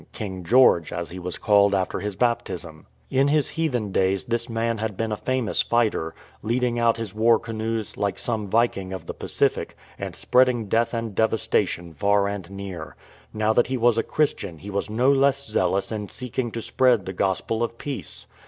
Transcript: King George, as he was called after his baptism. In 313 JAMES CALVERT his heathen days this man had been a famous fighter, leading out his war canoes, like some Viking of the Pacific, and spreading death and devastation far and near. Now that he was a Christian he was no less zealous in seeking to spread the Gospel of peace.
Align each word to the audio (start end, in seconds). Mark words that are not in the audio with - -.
King 0.13 0.43
George, 0.43 0.91
as 0.91 1.11
he 1.11 1.19
was 1.19 1.37
called 1.37 1.75
after 1.75 1.99
his 1.99 2.15
baptism. 2.15 2.87
In 3.11 3.27
313 3.27 3.29
JAMES 3.29 3.29
CALVERT 3.29 3.35
his 3.37 3.49
heathen 3.55 3.91
days 3.91 4.23
this 4.23 4.49
man 4.49 4.77
had 4.79 4.97
been 4.97 5.11
a 5.11 5.15
famous 5.15 5.61
fighter, 5.61 6.15
leading 6.41 6.79
out 6.79 6.97
his 6.97 7.13
war 7.13 7.37
canoes, 7.37 7.95
like 7.95 8.17
some 8.17 8.47
Viking 8.49 8.93
of 8.93 9.05
the 9.05 9.13
Pacific, 9.13 9.77
and 9.99 10.15
spreading 10.15 10.65
death 10.67 10.95
and 10.95 11.13
devastation 11.13 11.93
far 11.93 12.27
and 12.27 12.49
near. 12.49 12.95
Now 13.31 13.53
that 13.53 13.67
he 13.67 13.77
was 13.77 13.99
a 13.99 14.01
Christian 14.01 14.57
he 14.57 14.71
was 14.71 14.89
no 14.89 15.11
less 15.11 15.45
zealous 15.45 15.91
in 15.91 16.09
seeking 16.09 16.49
to 16.53 16.63
spread 16.63 17.05
the 17.05 17.13
Gospel 17.13 17.61
of 17.61 17.77
peace. 17.77 18.25